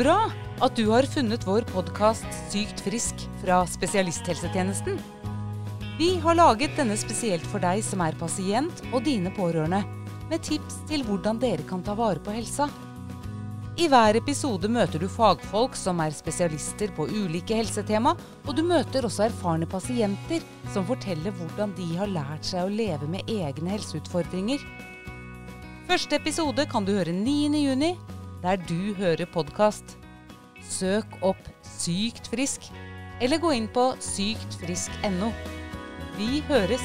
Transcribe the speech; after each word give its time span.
Dritbra 0.00 0.30
at 0.64 0.76
du 0.76 0.86
har 0.88 1.04
funnet 1.12 1.42
vår 1.44 1.66
podkast 1.68 2.24
Sykt 2.48 2.78
frisk 2.80 3.26
fra 3.42 3.58
spesialisthelsetjenesten. 3.68 4.94
Vi 5.98 6.14
har 6.22 6.38
laget 6.38 6.72
denne 6.78 6.94
spesielt 6.96 7.44
for 7.44 7.60
deg 7.60 7.82
som 7.84 8.00
er 8.00 8.16
pasient 8.16 8.80
og 8.94 9.02
dine 9.04 9.28
pårørende, 9.36 9.82
med 10.30 10.40
tips 10.46 10.78
til 10.88 11.04
hvordan 11.04 11.36
dere 11.42 11.66
kan 11.68 11.82
ta 11.84 11.92
vare 11.98 12.22
på 12.24 12.32
helsa. 12.32 12.70
I 13.76 13.90
hver 13.92 14.16
episode 14.16 14.70
møter 14.72 15.04
du 15.04 15.08
fagfolk 15.08 15.76
som 15.76 16.00
er 16.00 16.16
spesialister 16.16 16.94
på 16.96 17.04
ulike 17.10 17.58
helsetema, 17.58 18.14
og 18.46 18.56
du 18.56 18.62
møter 18.64 19.04
også 19.04 19.26
erfarne 19.26 19.68
pasienter 19.68 20.40
som 20.72 20.88
forteller 20.88 21.36
hvordan 21.36 21.76
de 21.76 21.90
har 21.98 22.08
lært 22.08 22.48
seg 22.48 22.64
å 22.64 22.72
leve 22.72 23.10
med 23.18 23.28
egne 23.28 23.76
helseutfordringer. 23.76 24.64
Første 25.92 26.16
episode 26.16 26.64
kan 26.72 26.88
du 26.88 26.94
høre 26.96 27.12
9.6, 27.12 28.19
der 28.42 28.56
du 28.56 28.94
hører 28.94 29.26
podkast. 29.32 29.98
Søk 30.62 31.06
opp 31.22 31.40
Sykt 31.64 32.28
frisk, 32.32 32.68
eller 33.20 33.40
gå 33.40 33.54
inn 33.56 33.68
på 33.72 33.90
syktfrisk.no. 34.04 35.32
Vi 36.18 36.42
høres! 36.48 36.84